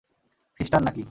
[0.59, 0.99] খ্রিষ্টান না কি?